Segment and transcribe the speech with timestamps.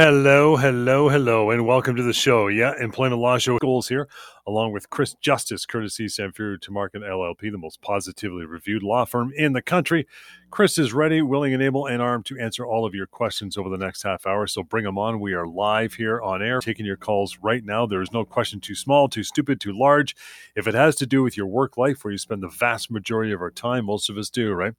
[0.00, 2.46] Hello, hello, hello, and welcome to the show.
[2.46, 4.06] Yeah, Employment Law Show Scholes here,
[4.46, 9.54] along with Chris Justice, courtesy Samfiru Tumarkin LLP, the most positively reviewed law firm in
[9.54, 10.06] the country.
[10.52, 13.68] Chris is ready, willing, and able, and armed to answer all of your questions over
[13.68, 14.46] the next half hour.
[14.46, 15.18] So bring them on.
[15.18, 17.84] We are live here on air, taking your calls right now.
[17.84, 20.14] There is no question too small, too stupid, too large.
[20.54, 23.32] If it has to do with your work life, where you spend the vast majority
[23.32, 24.74] of our time, most of us do, right?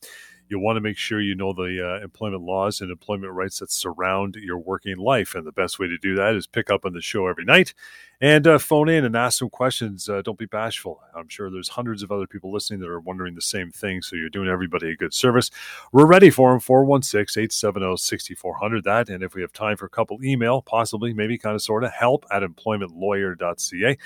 [0.50, 3.72] You'll want to make sure you know the uh, employment laws and employment rights that
[3.72, 5.36] surround your working life.
[5.36, 7.74] And the best way to do that is pick up on the show every night
[8.20, 10.10] and uh, phone in and ask some questions.
[10.10, 11.02] Uh, don't be bashful.
[11.16, 14.02] I'm sure there's hundreds of other people listening that are wondering the same thing.
[14.02, 15.52] So you're doing everybody a good service.
[15.94, 18.84] We're ready for them 416 870 6400.
[18.84, 19.10] That.
[19.10, 21.92] And if we have time for a couple email, possibly, maybe kind of sort of
[21.94, 23.98] help at employmentlawyer.ca.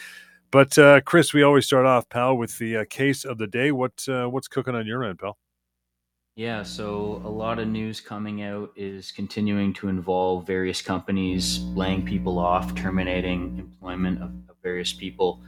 [0.51, 3.71] But uh, Chris, we always start off, pal, with the uh, case of the day.
[3.71, 5.37] What uh, what's cooking on your end, pal?
[6.35, 12.03] Yeah, so a lot of news coming out is continuing to involve various companies laying
[12.03, 15.43] people off, terminating employment of, of various people.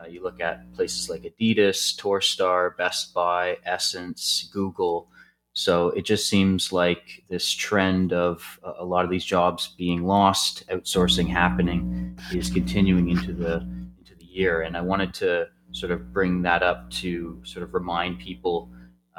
[0.00, 5.08] Uh, you look at places like Adidas, Torstar, Best Buy, Essence, Google.
[5.52, 10.66] So it just seems like this trend of a lot of these jobs being lost,
[10.68, 13.56] outsourcing happening, is continuing into the
[13.98, 14.62] into the year.
[14.62, 18.70] And I wanted to sort of bring that up to sort of remind people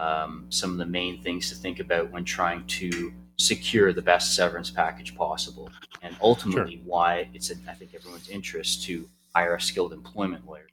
[0.01, 4.35] um, some of the main things to think about when trying to secure the best
[4.35, 5.69] severance package possible,
[6.01, 6.85] and ultimately sure.
[6.85, 10.67] why it's in, I think everyone's interest to hire a skilled employment lawyer.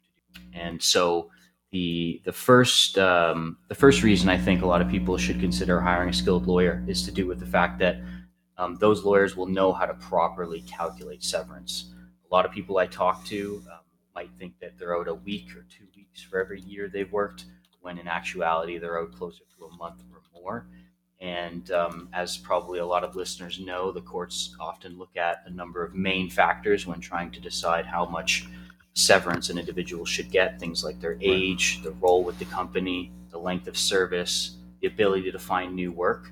[0.53, 1.29] And so
[1.71, 5.79] the the first um, the first reason I think a lot of people should consider
[5.79, 7.97] hiring a skilled lawyer is to do with the fact that
[8.57, 11.93] um, those lawyers will know how to properly calculate severance.
[12.29, 13.79] A lot of people I talk to um,
[14.15, 17.45] might think that they're out a week or two weeks for every year they've worked
[17.81, 20.67] when in actuality they're out closer to a month or more.
[21.21, 25.49] And um, as probably a lot of listeners know, the courts often look at a
[25.49, 28.47] number of main factors when trying to decide how much
[28.93, 33.37] severance an individual should get things like their age, the role with the company, the
[33.37, 36.31] length of service, the ability to find new work.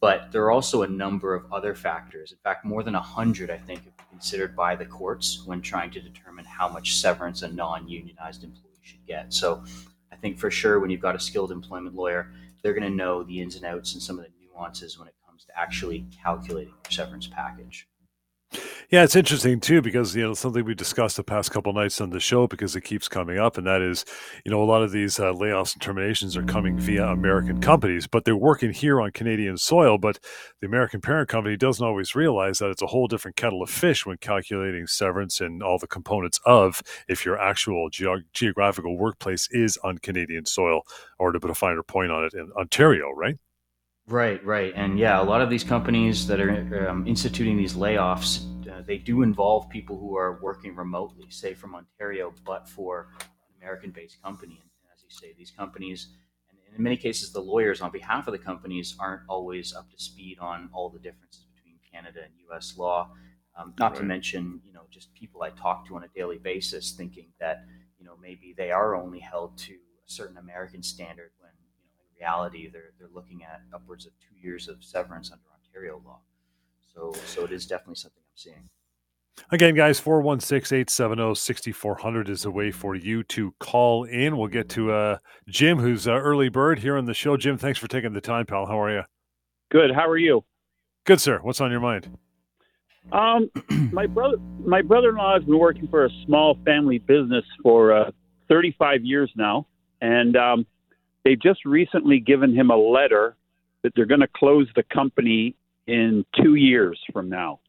[0.00, 2.30] But there are also a number of other factors.
[2.30, 5.90] In fact, more than 100, I think, have been considered by the courts when trying
[5.92, 9.32] to determine how much severance a non unionized employee should get.
[9.32, 9.64] So
[10.16, 12.32] I think for sure when you've got a skilled employment lawyer,
[12.62, 15.14] they're going to know the ins and outs and some of the nuances when it
[15.26, 17.86] comes to actually calculating your severance package.
[18.88, 22.10] Yeah, it's interesting too because you know something we discussed the past couple nights on
[22.10, 24.04] the show because it keeps coming up, and that is,
[24.44, 28.06] you know, a lot of these uh, layoffs and terminations are coming via American companies,
[28.06, 29.98] but they're working here on Canadian soil.
[29.98, 30.20] But
[30.60, 34.06] the American parent company doesn't always realize that it's a whole different kettle of fish
[34.06, 39.76] when calculating severance and all the components of if your actual ge- geographical workplace is
[39.82, 40.82] on Canadian soil,
[41.18, 43.36] or to put a finer point on it, in Ontario, right?
[44.06, 48.46] Right, right, and yeah, a lot of these companies that are um, instituting these layoffs
[48.68, 53.26] uh, they do involve people who are working remotely, say from Ontario, but for an
[53.60, 54.60] American-based company.
[54.62, 56.08] And as you say, these companies,
[56.50, 59.98] and in many cases, the lawyers on behalf of the companies aren't always up to
[59.98, 62.74] speed on all the differences between Canada and U.S.
[62.76, 63.10] law.
[63.58, 64.00] Um, not right.
[64.00, 67.64] to mention, you know, just people I talk to on a daily basis, thinking that
[67.98, 71.52] you know maybe they are only held to a certain American standard when
[71.82, 75.44] you know in reality they're they're looking at upwards of two years of severance under
[75.54, 76.20] Ontario law.
[76.94, 78.68] So so it is definitely something seeing.
[79.50, 84.36] Again, guys, 416 870 6400 is a way for you to call in.
[84.36, 87.36] We'll get to uh, Jim, who's uh, early bird here on the show.
[87.36, 88.66] Jim, thanks for taking the time, pal.
[88.66, 89.02] How are you?
[89.70, 89.92] Good.
[89.94, 90.44] How are you?
[91.04, 91.38] Good, sir.
[91.42, 92.16] What's on your mind?
[93.12, 93.50] Um,
[93.92, 98.10] my brother, my brother-in-law has been working for a small family business for uh,
[98.48, 99.66] 35 years now,
[100.00, 100.66] and um,
[101.24, 103.36] they just recently given him a letter
[103.82, 105.54] that they're going to close the company
[105.86, 107.60] in two years from now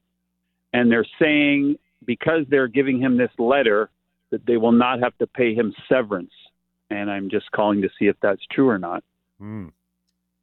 [0.74, 3.90] and they're saying because they're giving him this letter
[4.32, 6.32] that they will not have to pay him severance.
[6.90, 9.04] And I'm just calling to see if that's true or not.
[9.42, 9.72] Mm.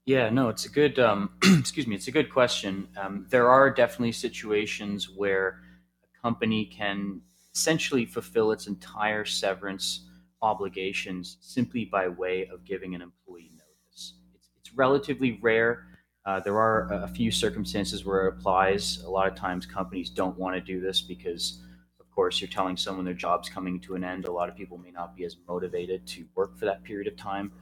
[0.06, 0.98] Yeah, no, it's a good.
[0.98, 2.88] Um, excuse me, it's a good question.
[3.00, 5.60] Um, there are definitely situations where
[6.04, 7.22] a company can
[7.54, 10.06] essentially fulfill its entire severance
[10.42, 14.14] obligations simply by way of giving an employee notice.
[14.34, 15.86] It's, it's relatively rare
[16.26, 19.02] uh, there are a few circumstances where it applies.
[19.04, 21.60] A lot of times, companies don't want to do this because,
[22.00, 24.24] of course, you're telling someone their job's coming to an end.
[24.24, 27.16] A lot of people may not be as motivated to work for that period of
[27.16, 27.52] time.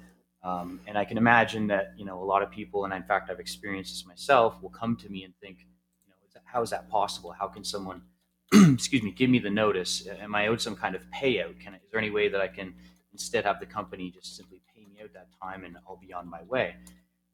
[0.44, 3.30] Um, and I can imagine that you know a lot of people, and in fact,
[3.30, 5.58] I've experienced this myself, will come to me and think,
[6.04, 7.32] you know, how is that possible?
[7.32, 8.02] How can someone,
[8.52, 10.06] excuse me, give me the notice?
[10.20, 11.58] Am I owed some kind of payout?
[11.58, 12.74] Can I, is there any way that I can
[13.12, 16.28] instead have the company just simply pay me out that time and I'll be on
[16.28, 16.76] my way?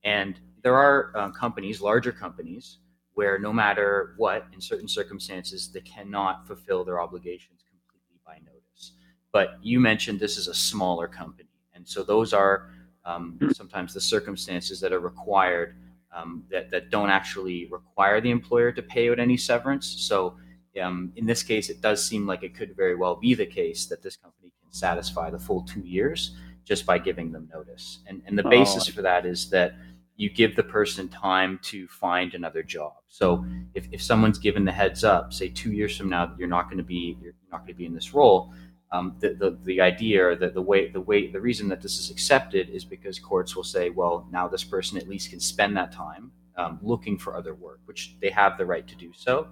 [0.04, 2.78] And there are um, companies, larger companies,
[3.14, 8.92] where no matter what, in certain circumstances, they cannot fulfill their obligations completely by notice.
[9.32, 12.70] But you mentioned this is a smaller company, and so those are
[13.04, 15.74] um, sometimes the circumstances that are required
[16.14, 19.86] um, that, that don't actually require the employer to pay out any severance.
[19.86, 20.36] So
[20.80, 23.86] um, in this case, it does seem like it could very well be the case
[23.86, 28.00] that this company can satisfy the full two years just by giving them notice.
[28.06, 28.92] And, and the basis oh.
[28.92, 29.72] for that is that
[30.18, 32.92] you give the person time to find another job.
[33.06, 36.64] So if, if someone's given the heads up, say two years from now, you're not
[36.64, 38.52] going to be you're not going to be in this role,
[38.90, 41.98] um, the, the, the idea or the, the way the way the reason that this
[42.00, 45.76] is accepted is because courts will say, well, now this person at least can spend
[45.76, 49.46] that time um, looking for other work, which they have the right to do so,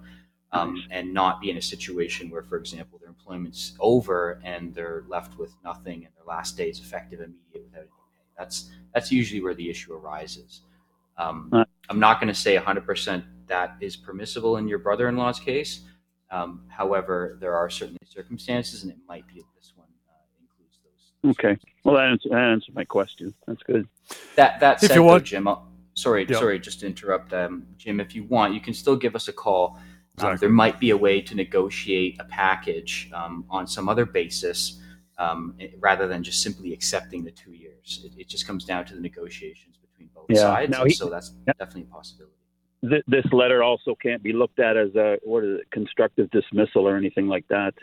[0.51, 5.05] um, and not be in a situation where, for example, their employment's over and they're
[5.07, 7.96] left with nothing and their last day is effective immediate without.
[8.37, 10.61] That's that's usually where the issue arises.
[11.17, 11.51] Um,
[11.89, 15.81] I'm not going to say 100% that is permissible in your brother-in-law's case.
[16.29, 20.79] Um, however, there are certainly circumstances, and it might be that this one uh, includes
[20.83, 21.31] those.
[21.31, 21.59] Okay.
[21.83, 23.33] Well, that answers, that answers my question.
[23.47, 23.87] That's good.
[24.35, 26.37] That that said, if you want, though, Jim, I'll, sorry, yeah.
[26.37, 27.99] sorry, just to interrupt, um, Jim.
[27.99, 29.75] If you want, you can still give us a call.
[29.77, 29.83] Um,
[30.15, 30.31] exactly.
[30.31, 34.81] Um, there might be a way to negotiate a package um, on some other basis
[35.17, 38.01] um, rather than just simply accepting the two years.
[38.05, 40.41] It, it, just comes down to the negotiations between both yeah.
[40.41, 40.77] sides.
[40.85, 41.53] He, so that's yeah.
[41.57, 42.37] definitely a possibility
[42.81, 46.87] th- this letter also can't be looked at as a what is it, constructive dismissal
[46.87, 47.73] or anything like that.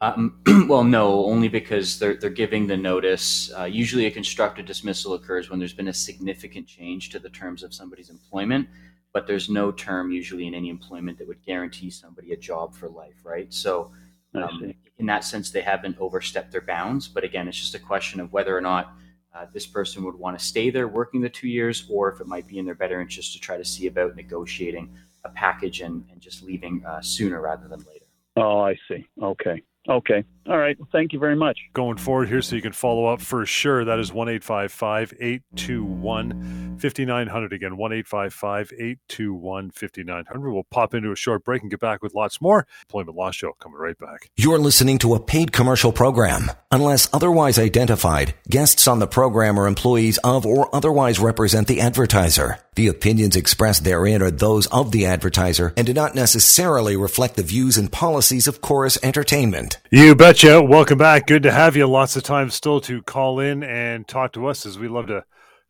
[0.00, 3.52] Um, well, no, only because they're they're giving the notice.
[3.56, 7.62] Uh, usually, a constructive dismissal occurs when there's been a significant change to the terms
[7.62, 8.68] of somebody's employment,
[9.12, 12.88] but there's no term usually in any employment that would guarantee somebody a job for
[12.88, 13.52] life, right?
[13.52, 13.90] So,
[14.36, 17.08] um, in that sense, they haven't overstepped their bounds.
[17.08, 18.92] But again, it's just a question of whether or not
[19.34, 22.26] uh, this person would want to stay there working the two years, or if it
[22.26, 24.94] might be in their better interest to try to see about negotiating
[25.24, 28.06] a package and, and just leaving uh, sooner rather than later.
[28.36, 29.06] Oh, I see.
[29.20, 29.62] Okay.
[29.88, 30.24] Okay.
[30.48, 30.78] All right.
[30.78, 31.58] Well, thank you very much.
[31.72, 33.84] Going forward here, so you can follow up for sure.
[33.84, 37.52] That is 1 821 5900.
[37.52, 40.52] Again, 1 821 5900.
[40.52, 42.66] We'll pop into a short break and get back with lots more.
[42.82, 44.30] Employment Law Show coming right back.
[44.36, 46.52] You're listening to a paid commercial program.
[46.70, 52.58] Unless otherwise identified, guests on the program are employees of or otherwise represent the advertiser.
[52.76, 57.42] The opinions expressed therein are those of the advertiser and do not necessarily reflect the
[57.42, 59.78] views and policies of Chorus Entertainment.
[59.90, 60.62] You betcha.
[60.62, 61.26] Welcome back.
[61.26, 61.86] Good to have you.
[61.86, 65.24] Lots of time still to call in and talk to us as we love to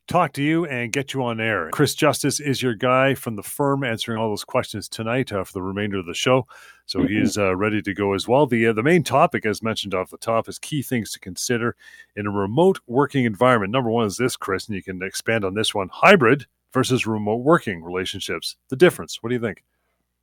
[0.08, 1.70] talk to you and get you on air.
[1.70, 5.52] Chris Justice is your guy from the firm answering all those questions tonight uh, for
[5.52, 6.48] the remainder of the show.
[6.84, 7.12] So mm-hmm.
[7.12, 8.44] he is uh, ready to go as well.
[8.44, 11.76] The, uh, the main topic, as mentioned off the top, is key things to consider
[12.16, 13.70] in a remote working environment.
[13.70, 17.44] Number one is this, Chris, and you can expand on this one hybrid versus remote
[17.44, 18.56] working relationships.
[18.68, 19.22] The difference.
[19.22, 19.62] What do you think?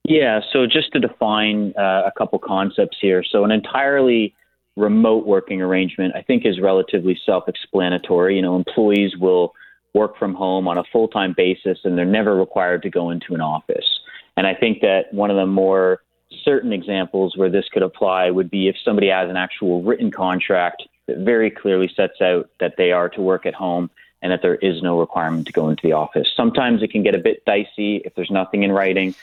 [0.03, 3.23] Yeah, so just to define uh, a couple concepts here.
[3.23, 4.35] So, an entirely
[4.75, 8.35] remote working arrangement, I think, is relatively self explanatory.
[8.35, 9.53] You know, employees will
[9.93, 13.33] work from home on a full time basis and they're never required to go into
[13.33, 13.99] an office.
[14.35, 16.01] And I think that one of the more
[16.43, 20.83] certain examples where this could apply would be if somebody has an actual written contract
[21.07, 23.89] that very clearly sets out that they are to work at home
[24.21, 26.27] and that there is no requirement to go into the office.
[26.35, 29.13] Sometimes it can get a bit dicey if there's nothing in writing,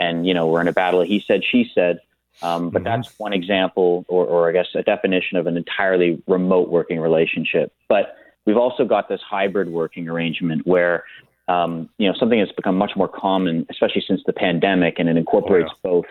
[0.00, 2.00] and you know we're in a battle of he said she said.
[2.42, 3.02] Um, but mm-hmm.
[3.02, 7.70] that's one example, or, or I guess a definition of an entirely remote working relationship.
[7.86, 8.16] But
[8.46, 11.04] we've also got this hybrid working arrangement where
[11.48, 15.16] um, you know something that's become much more common, especially since the pandemic, and it
[15.16, 15.90] incorporates oh, yeah.
[15.90, 16.06] both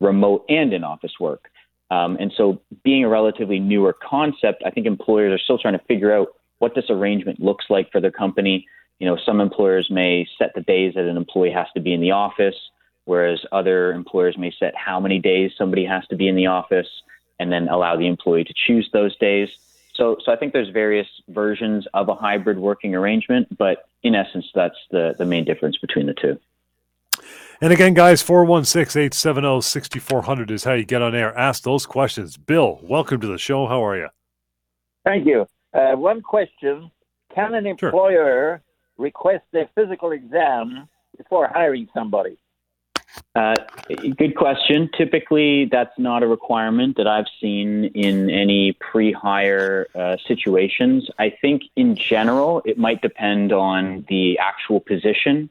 [0.00, 1.48] remote and in office work.
[1.90, 5.84] Um, and so, being a relatively newer concept, I think employers are still trying to
[5.86, 6.28] figure out
[6.58, 8.66] what this arrangement looks like for their company.
[8.98, 12.00] You know, some employers may set the days that an employee has to be in
[12.00, 12.54] the office,
[13.04, 16.88] whereas other employers may set how many days somebody has to be in the office
[17.38, 19.48] and then allow the employee to choose those days.
[19.94, 24.46] So, so I think there's various versions of a hybrid working arrangement, but in essence,
[24.54, 26.38] that's the, the main difference between the two.
[27.62, 31.36] And again, guys, 416 870 6400 is how you get on air.
[31.36, 32.38] Ask those questions.
[32.38, 33.66] Bill, welcome to the show.
[33.66, 34.08] How are you?
[35.04, 35.46] Thank you.
[35.74, 36.90] Uh, one question
[37.34, 38.62] Can an employer sure.
[38.96, 42.38] request a physical exam before hiring somebody?
[43.34, 43.56] Uh,
[44.16, 44.90] good question.
[44.96, 51.08] Typically, that's not a requirement that I've seen in any pre hire uh, situations.
[51.18, 55.50] I think in general, it might depend on the actual position.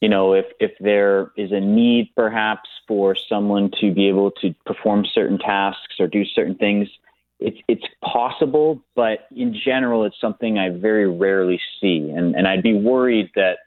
[0.00, 4.54] you know, if, if there is a need perhaps for someone to be able to
[4.64, 6.88] perform certain tasks or do certain things,
[7.38, 12.10] it's, it's possible, but in general, it's something I very rarely see.
[12.10, 13.58] And, and I'd be worried that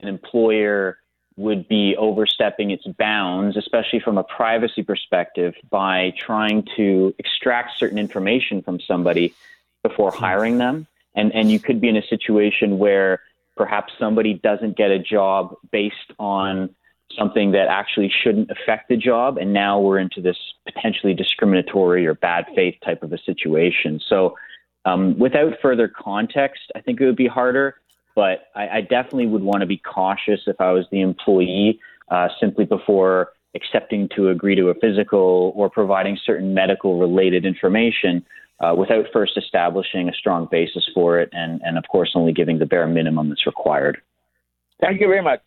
[0.00, 0.98] an employer
[1.36, 7.98] would be overstepping its bounds, especially from a privacy perspective, by trying to extract certain
[7.98, 9.34] information from somebody
[9.82, 10.86] before hiring them.
[11.14, 13.20] And, and you could be in a situation where
[13.56, 16.74] perhaps somebody doesn't get a job based on
[17.16, 19.36] something that actually shouldn't affect the job.
[19.36, 24.00] And now we're into this potentially discriminatory or bad faith type of a situation.
[24.08, 24.36] So,
[24.84, 27.76] um, without further context, I think it would be harder.
[28.14, 32.28] But I, I definitely would want to be cautious if I was the employee uh,
[32.40, 38.24] simply before accepting to agree to a physical or providing certain medical related information
[38.60, 42.58] uh, without first establishing a strong basis for it and, and, of course, only giving
[42.58, 44.00] the bare minimum that's required.
[44.80, 45.40] Thank you very much.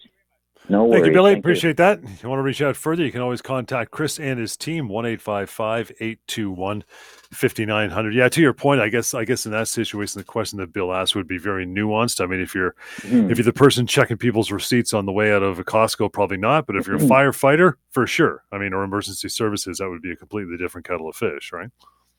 [0.68, 1.02] No worries.
[1.02, 1.32] Thank you, Billy.
[1.34, 1.74] Thank Appreciate you.
[1.76, 2.00] that.
[2.04, 4.88] If you want to reach out further, you can always contact Chris and his team,
[4.88, 6.84] 1 821
[7.32, 8.14] 5900.
[8.14, 10.94] Yeah, to your point, I guess I guess in that situation, the question that Bill
[10.94, 12.22] asked would be very nuanced.
[12.22, 13.30] I mean, if you're mm-hmm.
[13.30, 16.38] if you're the person checking people's receipts on the way out of a Costco, probably
[16.38, 16.66] not.
[16.66, 17.12] But if you're a mm-hmm.
[17.12, 18.44] firefighter, for sure.
[18.52, 21.70] I mean, or emergency services, that would be a completely different kettle of fish, right?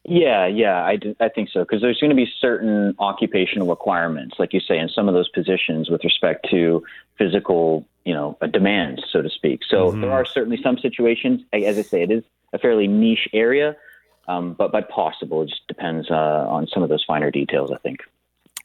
[0.09, 4.37] Yeah, yeah, I, do, I think so because there's going to be certain occupational requirements,
[4.39, 6.85] like you say, in some of those positions with respect to
[7.19, 9.63] physical, you know, demands, so to speak.
[9.69, 10.03] So mm-hmm.
[10.03, 12.23] there are certainly some situations, as I say, it is
[12.53, 13.77] a fairly niche area,
[14.29, 15.43] um, but but possible.
[15.43, 16.15] It just depends uh,
[16.49, 18.01] on some of those finer details, I think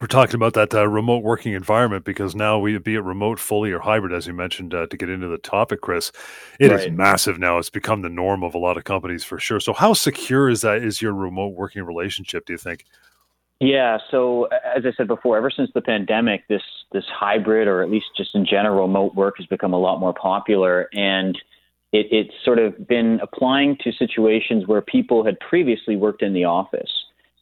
[0.01, 3.71] we're talking about that uh, remote working environment because now we be it remote, fully,
[3.71, 6.11] or hybrid, as you mentioned, uh, to get into the topic, Chris.
[6.59, 6.87] it right.
[6.87, 7.59] is massive now.
[7.59, 9.59] It's become the norm of a lot of companies for sure.
[9.59, 10.81] So, how secure is that?
[10.83, 12.47] Is your remote working relationship?
[12.47, 12.85] Do you think?
[13.59, 13.99] Yeah.
[14.09, 18.07] So, as I said before, ever since the pandemic, this this hybrid, or at least
[18.17, 21.35] just in general, remote work has become a lot more popular, and
[21.91, 26.45] it, it's sort of been applying to situations where people had previously worked in the
[26.45, 26.91] office,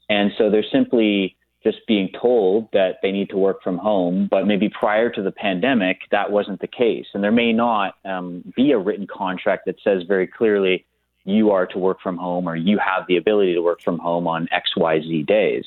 [0.10, 4.28] and so they're simply just being told that they need to work from home.
[4.30, 7.06] But maybe prior to the pandemic, that wasn't the case.
[7.14, 10.86] And there may not um, be a written contract that says very clearly
[11.26, 14.26] you are to work from home or you have the ability to work from home
[14.28, 15.66] on XYZ days.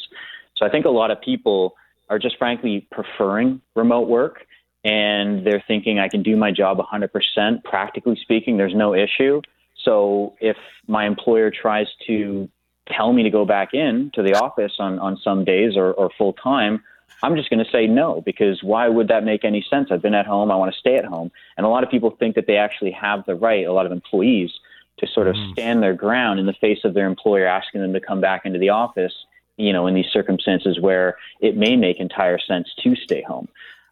[0.57, 1.75] So I think a lot of people
[2.09, 4.47] are just frankly preferring remote work
[4.85, 7.65] and they're thinking I can do my job 100%.
[7.65, 9.41] Practically speaking, there's no issue.
[9.85, 10.57] So if
[10.87, 12.49] my employer tries to
[12.87, 16.11] tell me to go back in to the office on, on some days or, or
[16.17, 16.83] full time,
[17.23, 19.89] I'm just going to say no because why would that make any sense?
[19.91, 20.51] I've been at home.
[20.51, 21.31] I want to stay at home.
[21.57, 23.93] And a lot of people think that they actually have the right, a lot of
[23.93, 24.51] employees,
[24.99, 25.53] to sort of mm.
[25.53, 28.59] stand their ground in the face of their employer asking them to come back into
[28.59, 29.15] the office,
[29.57, 33.49] you know, in these circumstances where it may make entire sense to stay home.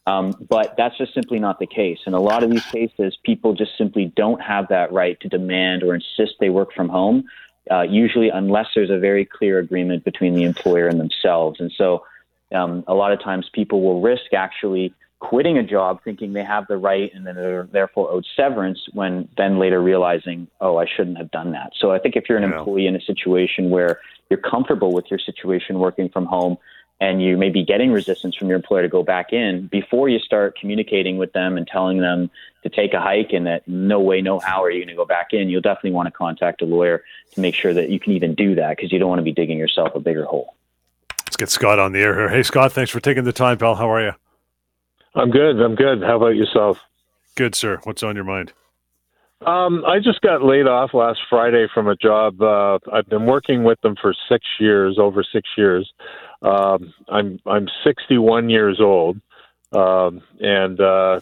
[0.06, 1.98] Um, but that's just simply not the case.
[2.06, 5.82] In a lot of these cases, people just simply don't have that right to demand
[5.82, 7.24] or insist they work from home
[7.70, 11.60] uh, usually unless there's a very clear agreement between the employer and themselves.
[11.60, 12.04] And so
[12.54, 16.66] um, a lot of times people will risk actually quitting a job thinking they have
[16.66, 21.18] the right and then they're therefore owed severance when then later realizing, oh, I shouldn't
[21.18, 21.72] have done that.
[21.78, 22.58] So I think if you're an yeah.
[22.58, 24.00] employee in a situation where
[24.30, 26.56] you're comfortable with your situation working from home,
[27.00, 30.18] and you may be getting resistance from your employer to go back in before you
[30.18, 32.30] start communicating with them and telling them
[32.62, 35.06] to take a hike and that no way, no how are you going to go
[35.06, 37.02] back in, you'll definitely want to contact a lawyer
[37.32, 39.32] to make sure that you can even do that because you don't want to be
[39.32, 40.54] digging yourself a bigger hole.
[41.26, 42.28] Let's get Scott on the air here.
[42.28, 43.76] Hey, Scott, thanks for taking the time, pal.
[43.76, 44.12] How are you?
[45.14, 45.60] I'm good.
[45.60, 46.02] I'm good.
[46.02, 46.78] How about yourself?
[47.34, 47.80] Good, sir.
[47.84, 48.52] What's on your mind?
[49.46, 52.42] Um, I just got laid off last Friday from a job.
[52.42, 55.90] Uh, I've been working with them for six years, over six years.
[56.42, 59.20] Um, I'm I'm 61 years old,
[59.72, 61.20] um, and uh,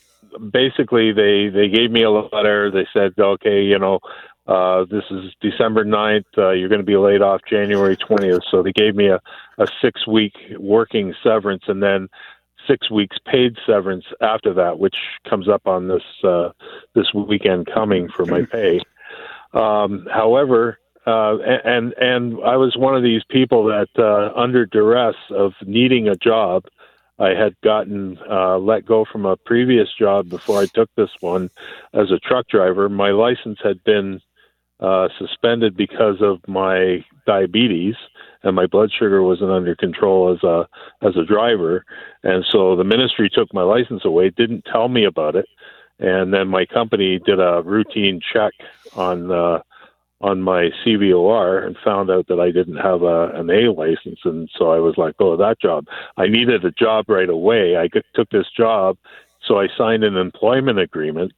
[0.52, 2.70] basically they they gave me a letter.
[2.70, 4.00] They said, okay, you know,
[4.46, 6.24] uh, this is December 9th.
[6.36, 8.40] Uh, you're going to be laid off January 20th.
[8.50, 9.20] So they gave me a,
[9.58, 12.08] a six week working severance and then
[12.66, 14.96] six weeks paid severance after that, which
[15.28, 16.50] comes up on this uh,
[16.94, 18.80] this weekend coming for my pay.
[19.52, 25.16] Um, however, uh, and and I was one of these people that, uh, under duress
[25.30, 26.64] of needing a job,
[27.18, 31.50] I had gotten uh, let go from a previous job before I took this one
[31.94, 32.88] as a truck driver.
[32.88, 34.20] My license had been
[34.80, 37.96] uh, suspended because of my diabetes,
[38.42, 40.68] and my blood sugar wasn't under control as a
[41.00, 41.86] as a driver.
[42.22, 45.48] And so the ministry took my license away, didn't tell me about it,
[45.98, 48.52] and then my company did a routine check
[48.94, 49.32] on.
[49.32, 49.60] Uh,
[50.20, 54.50] on my CVOR and found out that I didn't have a, an A license, and
[54.58, 57.76] so I was like, "Oh, that job." I needed a job right away.
[57.76, 58.96] I took this job,
[59.40, 61.32] So I signed an employment agreement,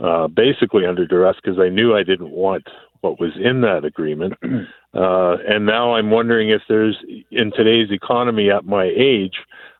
[0.00, 2.64] uh, basically under duress because I knew I didn't want
[3.00, 4.34] what was in that agreement.
[4.92, 6.96] Uh, and now I'm wondering if there's,
[7.30, 9.34] in today's economy at my age,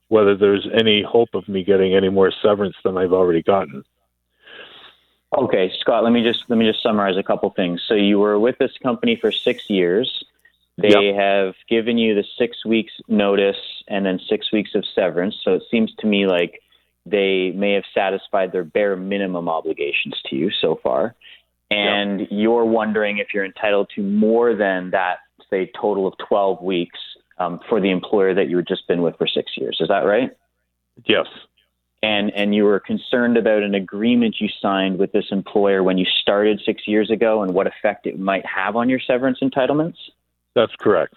[0.07, 3.83] whether there's any hope of me getting any more severance than I've already gotten.
[5.37, 7.83] Okay, Scott, let me just let me just summarize a couple things.
[7.87, 10.25] So you were with this company for 6 years.
[10.77, 11.15] They yep.
[11.15, 15.37] have given you the 6 weeks notice and then 6 weeks of severance.
[15.45, 16.61] So it seems to me like
[17.07, 21.15] they may have satisfied their bare minimum obligations to you so far.
[21.71, 22.29] And yep.
[22.33, 25.19] you're wondering if you're entitled to more than that,
[25.49, 26.99] say, total of 12 weeks
[27.39, 29.79] um, for the employer that you've just been with for six years.
[29.81, 30.31] Is that right?
[31.05, 31.27] Yes
[32.02, 36.07] and and you were concerned about an agreement you signed with this employer when you
[36.23, 39.97] started six years ago and what effect it might have on your severance entitlements?
[40.54, 41.14] That's correct.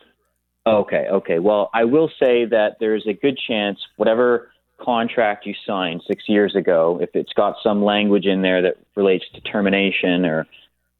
[0.65, 1.39] Okay, okay.
[1.39, 4.49] Well, I will say that there's a good chance whatever
[4.81, 9.25] contract you signed six years ago, if it's got some language in there that relates
[9.33, 10.47] to termination or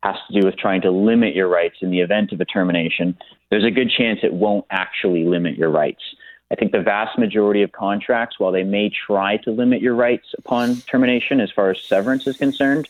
[0.04, 3.18] has to do with trying to limit your rights in the event of a termination,
[3.50, 6.02] there's a good chance it won't actually limit your rights.
[6.54, 10.36] I think the vast majority of contracts, while they may try to limit your rights
[10.38, 12.88] upon termination as far as severance is concerned,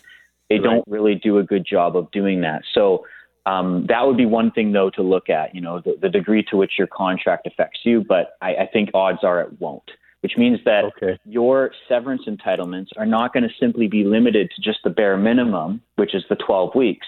[0.49, 0.63] they right.
[0.63, 2.63] don't really do a good job of doing that.
[2.73, 3.05] So
[3.45, 6.43] um, that would be one thing, though, to look at, you know, the, the degree
[6.49, 8.03] to which your contract affects you.
[8.05, 11.17] But I, I think odds are it won't, which means that okay.
[11.25, 15.81] your severance entitlements are not going to simply be limited to just the bare minimum,
[15.95, 17.07] which is the 12 weeks.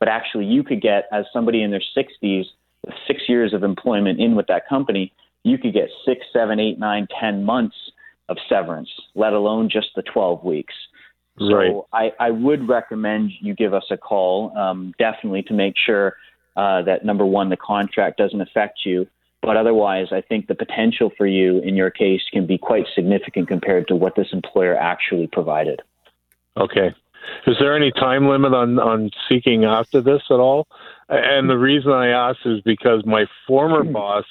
[0.00, 2.44] But actually, you could get, as somebody in their 60s,
[3.06, 5.10] six years of employment in with that company,
[5.44, 7.76] you could get six, seven, eight, nine, ten months
[8.28, 10.74] of severance, let alone just the 12 weeks.
[11.38, 11.54] So
[11.92, 12.12] right.
[12.20, 16.16] I, I would recommend you give us a call, um, definitely to make sure
[16.56, 19.06] uh, that number one, the contract doesn't affect you.
[19.42, 23.48] But otherwise, I think the potential for you in your case can be quite significant
[23.48, 25.82] compared to what this employer actually provided.
[26.56, 26.94] Okay.
[27.46, 30.66] Is there any time limit on, on seeking after this at all?
[31.08, 34.24] And the reason I ask is because my former boss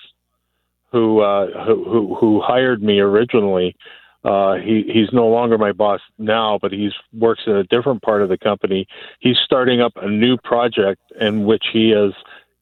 [0.93, 3.75] who uh, who who hired me originally.
[4.23, 8.21] Uh, he he's no longer my boss now, but he's works in a different part
[8.21, 8.87] of the company.
[9.19, 12.13] He's starting up a new project in which he has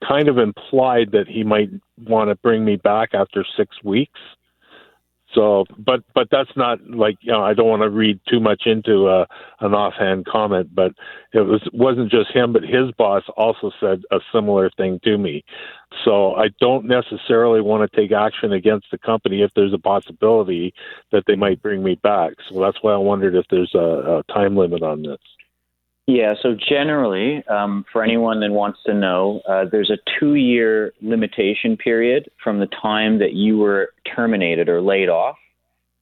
[0.07, 1.69] kind of implied that he might
[2.07, 4.19] want to bring me back after six weeks.
[5.33, 8.63] So, but but that's not like you know I don't want to read too much
[8.65, 9.25] into uh,
[9.59, 10.91] an offhand comment, but
[11.33, 15.43] it was wasn't just him, but his boss also said a similar thing to me.
[16.03, 20.73] So I don't necessarily want to take action against the company if there's a possibility
[21.11, 22.33] that they might bring me back.
[22.49, 25.19] So that's why I wondered if there's a, a time limit on this.
[26.13, 30.91] Yeah, so generally, um, for anyone that wants to know, uh, there's a two year
[31.01, 35.37] limitation period from the time that you were terminated or laid off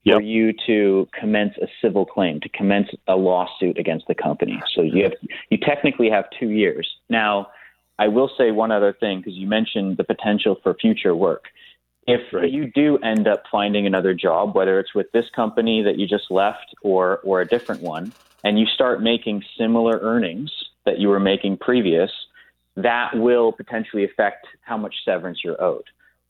[0.04, 0.15] yep.
[0.15, 4.60] for you to commence a civil claim, to commence a lawsuit against the company.
[4.76, 5.13] So you, have,
[5.52, 6.89] you technically have two years.
[7.10, 7.50] Now,
[8.00, 11.43] I will say one other thing because you mentioned the potential for future work.
[12.10, 12.52] If right.
[12.52, 16.30] you do end up finding another job, whether it's with this company that you just
[16.30, 20.52] left or, or a different one, and you start making similar earnings
[20.86, 22.10] that you were making previous,
[22.76, 25.84] that will potentially affect how much severance you're owed.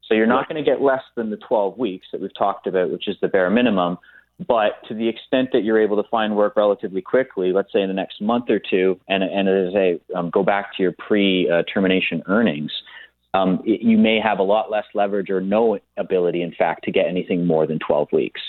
[0.08, 2.89] So you're not going to get less than the 12 weeks that we've talked about,
[2.89, 3.98] which is the bare minimum.
[4.48, 7.89] But to the extent that you're able to find work relatively quickly, let's say in
[7.89, 11.52] the next month or two, and, and as I um, go back to your pre
[11.72, 12.72] termination earnings,
[13.34, 16.92] um, it, you may have a lot less leverage or no ability, in fact, to
[16.92, 18.42] get anything more than 12 weeks.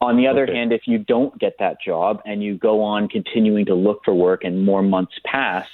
[0.00, 0.54] On the other okay.
[0.54, 4.14] hand, if you don't get that job and you go on continuing to look for
[4.14, 5.66] work and more months pass,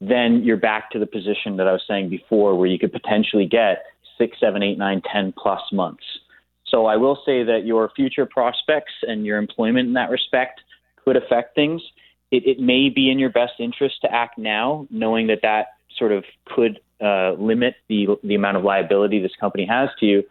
[0.00, 3.46] then you're back to the position that I was saying before, where you could potentially
[3.46, 3.84] get
[4.18, 6.04] six, seven, eight, nine, ten plus months.
[6.66, 10.60] So I will say that your future prospects and your employment in that respect
[11.04, 11.82] could affect things.
[12.30, 16.12] It, it may be in your best interest to act now, knowing that that sort
[16.12, 20.24] of could uh, limit the the amount of liability this company has to you.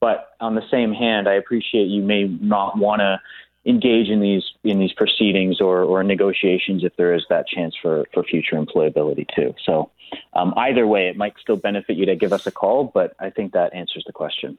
[0.00, 3.20] But on the same hand, I appreciate you may not want to
[3.66, 8.04] engage in these in these proceedings or, or negotiations if there is that chance for,
[8.12, 9.54] for future employability too.
[9.64, 9.90] So
[10.34, 13.30] um, either way, it might still benefit you to give us a call, but I
[13.30, 14.58] think that answers the question.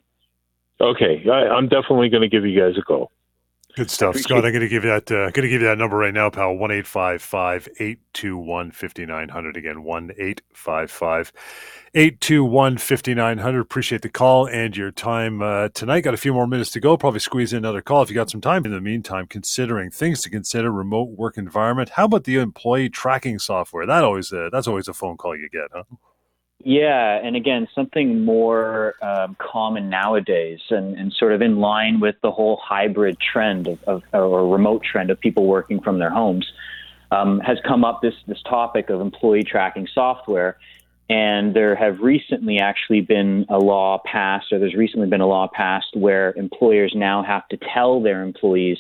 [0.82, 3.12] Okay, I, I'm definitely going to give you guys a call.
[3.76, 4.46] Good stuff, Appreciate Scott.
[4.46, 5.12] I'm going to give you that.
[5.12, 6.56] Uh, going to give you that number right now, pal.
[6.56, 9.58] One eight five five eight two one fifty nine hundred.
[9.58, 11.34] Again, one eight five five
[11.94, 13.60] eight two one fifty nine hundred.
[13.60, 16.02] Appreciate the call and your time uh, tonight.
[16.02, 16.96] Got a few more minutes to go.
[16.96, 18.64] Probably squeeze in another call if you got some time.
[18.64, 21.90] In the meantime, considering things to consider: remote work environment.
[21.90, 23.86] How about the employee tracking software?
[23.86, 25.84] That always uh, that's always a phone call you get, huh?
[26.67, 32.15] Yeah, and again, something more um, common nowadays, and, and, sort of in line with
[32.23, 36.51] the whole hybrid trend of, of or remote trend of people working from their homes,
[37.12, 40.58] um, has come up this this topic of employee tracking software.
[41.08, 45.47] And there have recently actually been a law passed, or there's recently been a law
[45.47, 48.80] passed where employers now have to tell their employees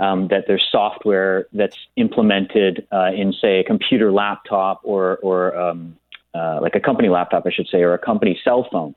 [0.00, 5.96] um, that there's software that's implemented uh, in, say, a computer laptop or, or um,
[6.34, 8.94] uh, like a company laptop, I should say, or a company cell phone.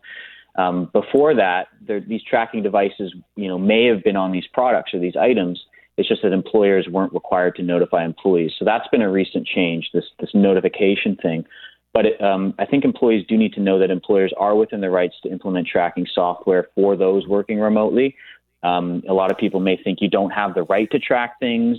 [0.57, 4.93] Um, before that, there, these tracking devices, you know, may have been on these products
[4.93, 5.61] or these items.
[5.97, 8.51] It's just that employers weren't required to notify employees.
[8.57, 11.45] So that's been a recent change, this this notification thing.
[11.93, 14.91] But it, um, I think employees do need to know that employers are within their
[14.91, 18.15] rights to implement tracking software for those working remotely.
[18.63, 21.77] Um, a lot of people may think you don't have the right to track things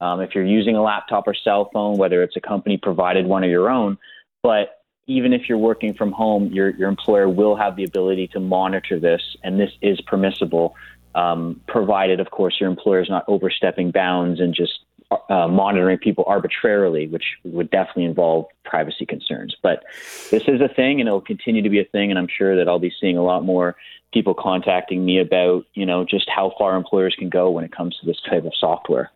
[0.00, 3.44] um, if you're using a laptop or cell phone, whether it's a company provided one
[3.44, 3.98] or your own.
[4.42, 4.77] But
[5.08, 9.00] even if you're working from home, your, your employer will have the ability to monitor
[9.00, 10.76] this, and this is permissible,
[11.14, 16.24] um, provided, of course, your employer is not overstepping bounds and just uh, monitoring people
[16.26, 19.56] arbitrarily, which would definitely involve privacy concerns.
[19.62, 19.82] But
[20.30, 22.10] this is a thing, and it'll continue to be a thing.
[22.10, 23.76] And I'm sure that I'll be seeing a lot more
[24.12, 27.96] people contacting me about, you know, just how far employers can go when it comes
[27.98, 29.10] to this type of software.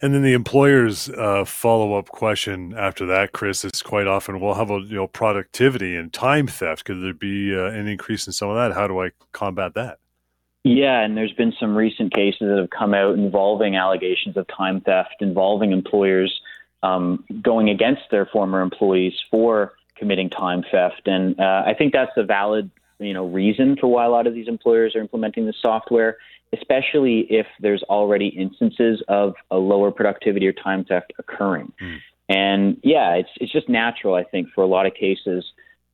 [0.00, 4.54] And then the employer's uh, follow up question after that, Chris, is quite often, well,
[4.54, 6.84] how about you know productivity and time theft?
[6.84, 8.74] Could there be uh, an increase in some of that?
[8.74, 9.98] How do I combat that?
[10.64, 14.80] Yeah, and there's been some recent cases that have come out involving allegations of time
[14.80, 16.40] theft, involving employers
[16.82, 21.02] um, going against their former employees for committing time theft.
[21.06, 24.34] And uh, I think that's a valid, you know, reason for why a lot of
[24.34, 26.18] these employers are implementing this software,
[26.52, 31.72] especially if there's already instances of a lower productivity or time theft occurring.
[31.82, 31.98] Mm.
[32.28, 35.44] And yeah, it's it's just natural, I think, for a lot of cases.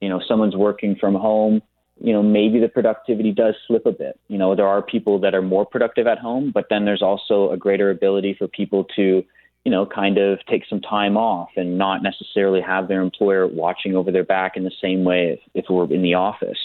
[0.00, 1.62] You know, someone's working from home
[2.00, 4.18] you know, maybe the productivity does slip a bit.
[4.28, 7.50] You know, there are people that are more productive at home, but then there's also
[7.50, 9.24] a greater ability for people to,
[9.64, 13.94] you know, kind of take some time off and not necessarily have their employer watching
[13.94, 16.58] over their back in the same way if, if we're in the office.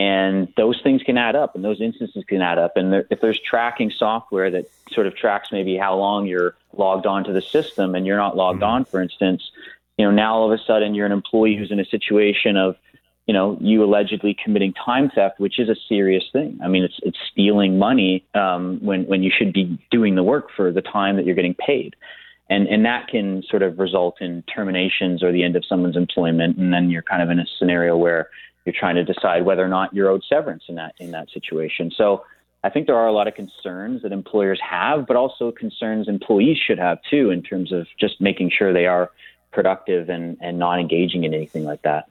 [0.00, 2.78] And those things can add up, and those instances can add up.
[2.78, 7.04] And there, if there's tracking software that sort of tracks maybe how long you're logged
[7.04, 8.70] on to the system and you're not logged mm-hmm.
[8.70, 9.50] on, for instance,
[9.98, 12.76] you know, now all of a sudden you're an employee who's in a situation of
[13.26, 16.58] you know, you allegedly committing time theft, which is a serious thing.
[16.64, 20.48] I mean, it's it's stealing money um, when when you should be doing the work
[20.56, 21.94] for the time that you're getting paid,
[22.48, 26.56] and and that can sort of result in terminations or the end of someone's employment,
[26.56, 28.30] and then you're kind of in a scenario where
[28.64, 31.90] you're trying to decide whether or not you're owed severance in that in that situation.
[31.96, 32.24] So.
[32.62, 36.58] I think there are a lot of concerns that employers have, but also concerns employees
[36.58, 39.10] should have too, in terms of just making sure they are
[39.50, 42.10] productive and, and not engaging in anything like that.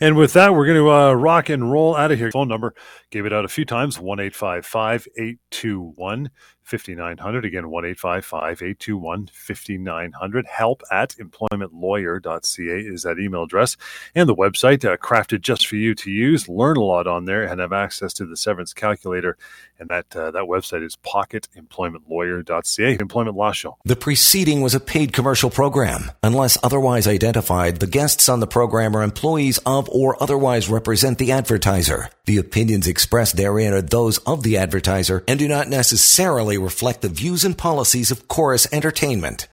[0.00, 2.30] And with that, we're going to uh, rock and roll out of here.
[2.30, 2.74] Phone number,
[3.10, 6.30] gave it out a few times, 1 821
[6.66, 7.44] 5900.
[7.44, 10.46] Again, 1 821 5900.
[10.46, 13.76] Help at employmentlawyer.ca is that email address.
[14.16, 16.48] And the website, uh, crafted just for you to use.
[16.48, 19.38] Learn a lot on there and have access to the severance calculator.
[19.78, 22.98] And that, uh, that website is pocketemploymentlawyer.ca.
[22.98, 23.76] Employment Law Show.
[23.84, 26.10] The preceding was a paid commercial program.
[26.22, 31.30] Unless otherwise identified, the guests on the program are employees of or otherwise represent the
[31.30, 32.10] advertiser.
[32.24, 37.08] The opinions expressed therein are those of the advertiser and do not necessarily reflect the
[37.08, 39.48] views and policies of Chorus Entertainment.